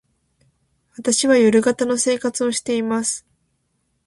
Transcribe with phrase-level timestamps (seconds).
[0.95, 3.23] 私は夜型の生活をしています。